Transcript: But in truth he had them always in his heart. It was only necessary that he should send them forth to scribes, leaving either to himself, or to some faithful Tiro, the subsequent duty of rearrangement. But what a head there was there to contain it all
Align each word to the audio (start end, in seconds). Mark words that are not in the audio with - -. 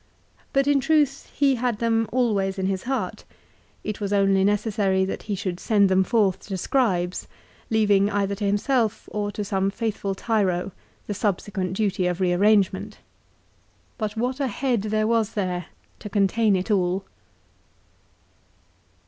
But 0.51 0.65
in 0.65 0.79
truth 0.79 1.31
he 1.35 1.57
had 1.61 1.77
them 1.77 2.09
always 2.11 2.57
in 2.57 2.65
his 2.65 2.85
heart. 2.85 3.23
It 3.83 4.01
was 4.01 4.11
only 4.11 4.43
necessary 4.43 5.05
that 5.05 5.21
he 5.29 5.35
should 5.35 5.59
send 5.59 5.89
them 5.89 6.03
forth 6.03 6.39
to 6.47 6.57
scribes, 6.57 7.27
leaving 7.69 8.09
either 8.09 8.33
to 8.33 8.43
himself, 8.45 9.07
or 9.11 9.31
to 9.33 9.45
some 9.45 9.69
faithful 9.69 10.15
Tiro, 10.15 10.71
the 11.05 11.13
subsequent 11.13 11.73
duty 11.73 12.07
of 12.07 12.19
rearrangement. 12.19 12.97
But 13.99 14.17
what 14.17 14.39
a 14.39 14.47
head 14.47 14.81
there 14.81 15.05
was 15.05 15.33
there 15.33 15.67
to 15.99 16.09
contain 16.09 16.55
it 16.55 16.71
all 16.71 17.05